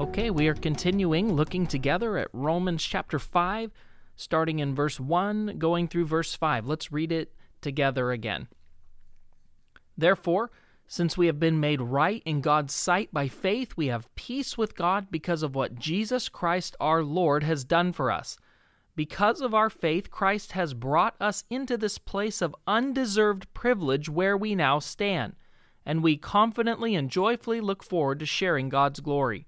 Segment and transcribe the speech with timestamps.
[0.00, 3.72] Okay, we are continuing looking together at Romans chapter 5,
[4.14, 6.68] starting in verse 1, going through verse 5.
[6.68, 8.46] Let's read it together again.
[9.96, 10.52] Therefore,
[10.86, 14.76] since we have been made right in God's sight by faith, we have peace with
[14.76, 18.38] God because of what Jesus Christ our Lord has done for us.
[18.94, 24.36] Because of our faith, Christ has brought us into this place of undeserved privilege where
[24.36, 25.34] we now stand,
[25.84, 29.47] and we confidently and joyfully look forward to sharing God's glory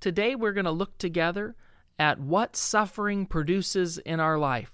[0.00, 1.54] Today we're going to look together
[1.98, 4.72] at what suffering produces in our life.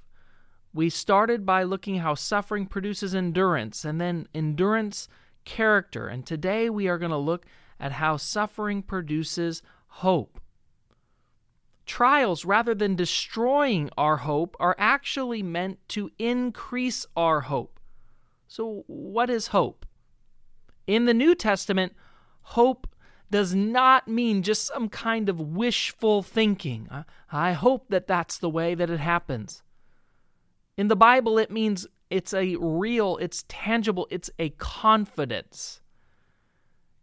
[0.73, 5.09] We started by looking how suffering produces endurance and then endurance
[5.45, 6.07] character.
[6.07, 7.47] And today we are going to look
[7.81, 10.41] at how suffering produces hope.
[11.87, 17.81] Trials, rather than destroying our hope, are actually meant to increase our hope.
[18.49, 19.87] So, what is hope?
[20.87, 21.95] In the New Testament,
[22.43, 22.89] hope
[23.31, 26.89] does not mean just some kind of wishful thinking.
[27.31, 29.63] I hope that that's the way that it happens.
[30.77, 35.81] In the Bible, it means it's a real, it's tangible, it's a confidence.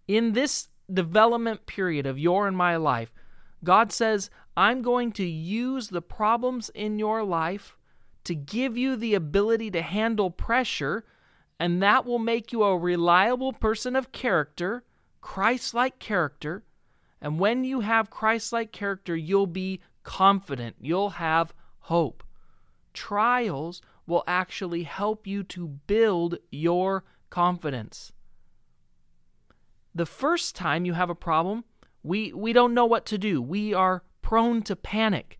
[0.07, 3.11] In this development period of your and my life,
[3.63, 7.77] God says, I'm going to use the problems in your life
[8.25, 11.03] to give you the ability to handle pressure,
[11.59, 14.83] and that will make you a reliable person of character
[15.23, 16.65] Christ like character.
[17.21, 22.23] And when you have Christ like character, you'll be confident, you'll have hope.
[22.93, 28.11] Trials will actually help you to build your confidence.
[29.95, 31.63] The first time you have a problem,
[32.03, 33.41] we, we don't know what to do.
[33.41, 35.39] We are prone to panic.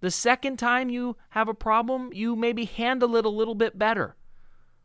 [0.00, 4.14] The second time you have a problem, you maybe handle it a little bit better.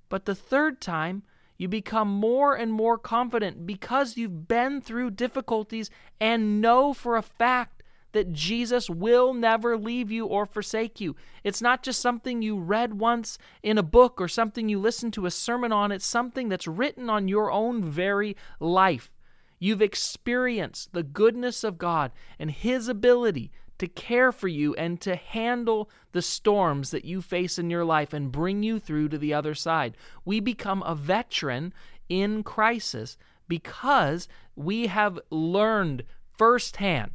[0.09, 1.23] But the third time,
[1.57, 5.89] you become more and more confident because you've been through difficulties
[6.19, 7.83] and know for a fact
[8.15, 11.17] that Jesus will never leave you or forsake you.
[11.43, 15.25] It's not just something you read once in a book or something you listened to
[15.25, 19.11] a sermon on, it's something that's written on your own very life.
[19.59, 25.15] You've experienced the goodness of God and His ability to care for you and to
[25.15, 29.33] handle the storms that you face in your life and bring you through to the
[29.33, 29.97] other side.
[30.23, 31.73] We become a veteran
[32.07, 36.03] in crisis because we have learned
[36.37, 37.11] firsthand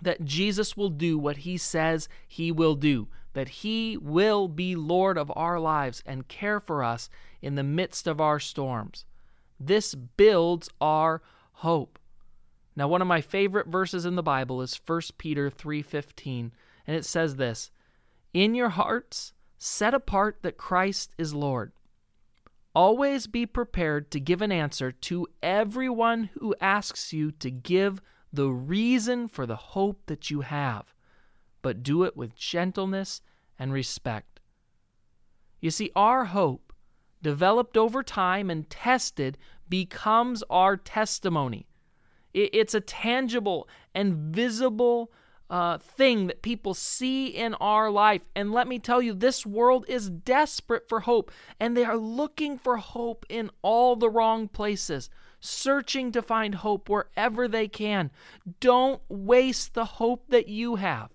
[0.00, 5.18] that Jesus will do what he says he will do, that he will be Lord
[5.18, 7.10] of our lives and care for us
[7.42, 9.04] in the midst of our storms.
[9.58, 11.22] This builds our
[11.52, 11.98] hope.
[12.78, 16.52] Now, one of my favorite verses in the Bible is 1 Peter 3:15,
[16.86, 17.72] and it says this:
[18.32, 21.72] "In your hearts set apart that Christ is Lord.
[22.76, 28.00] Always be prepared to give an answer to everyone who asks you to give
[28.32, 30.94] the reason for the hope that you have,
[31.62, 33.22] but do it with gentleness
[33.58, 34.38] and respect."
[35.58, 36.72] You see, our hope,
[37.22, 39.36] developed over time and tested,
[39.68, 41.66] becomes our testimony.
[42.34, 45.10] It's a tangible and visible
[45.50, 48.22] uh, thing that people see in our life.
[48.36, 52.58] And let me tell you, this world is desperate for hope, and they are looking
[52.58, 55.08] for hope in all the wrong places,
[55.40, 58.10] searching to find hope wherever they can.
[58.60, 61.10] Don't waste the hope that you have.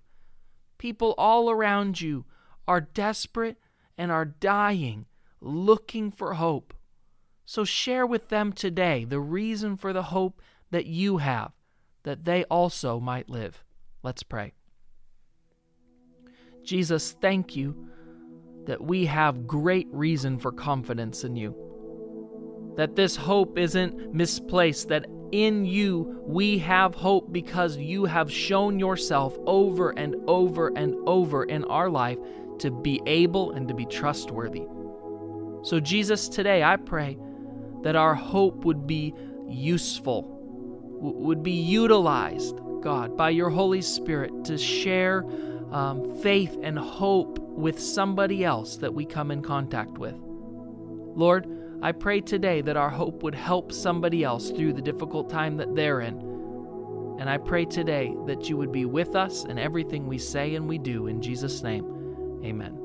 [0.77, 2.25] People all around you
[2.67, 3.57] are desperate
[3.97, 5.05] and are dying,
[5.39, 6.73] looking for hope.
[7.45, 10.41] So share with them today the reason for the hope
[10.73, 11.51] that you have,
[12.03, 13.63] that they also might live.
[14.01, 14.53] Let's pray.
[16.63, 17.87] Jesus, thank you
[18.65, 22.73] that we have great reason for confidence in you.
[22.75, 28.79] That this hope isn't misplaced, that in you we have hope because you have shown
[28.79, 32.17] yourself over and over and over in our life
[32.59, 34.63] to be able and to be trustworthy.
[35.63, 37.17] So, Jesus, today I pray
[37.83, 39.13] that our hope would be
[39.47, 40.42] useful,
[41.03, 45.25] would be utilized, God, by your Holy Spirit to share
[45.71, 50.15] um, faith and hope with somebody else that we come in contact with.
[51.15, 51.47] Lord,
[51.81, 55.75] I pray today that our hope would help somebody else through the difficult time that
[55.75, 56.17] they're in.
[57.19, 60.67] And I pray today that you would be with us in everything we say and
[60.67, 61.07] we do.
[61.07, 62.82] In Jesus' name, amen.